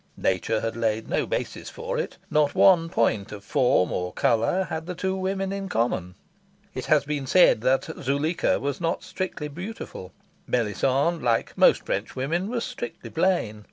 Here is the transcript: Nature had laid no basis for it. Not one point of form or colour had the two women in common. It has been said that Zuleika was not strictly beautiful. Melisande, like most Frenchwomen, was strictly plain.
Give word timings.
Nature 0.17 0.61
had 0.61 0.75
laid 0.75 1.07
no 1.07 1.27
basis 1.27 1.69
for 1.69 1.95
it. 1.99 2.17
Not 2.31 2.55
one 2.55 2.89
point 2.89 3.31
of 3.31 3.43
form 3.43 3.91
or 3.91 4.11
colour 4.11 4.63
had 4.63 4.87
the 4.87 4.95
two 4.95 5.15
women 5.15 5.53
in 5.53 5.69
common. 5.69 6.15
It 6.73 6.85
has 6.87 7.05
been 7.05 7.27
said 7.27 7.61
that 7.61 7.83
Zuleika 8.01 8.59
was 8.59 8.81
not 8.81 9.03
strictly 9.03 9.47
beautiful. 9.47 10.11
Melisande, 10.47 11.23
like 11.23 11.55
most 11.55 11.85
Frenchwomen, 11.85 12.49
was 12.49 12.63
strictly 12.63 13.11
plain. 13.11 13.59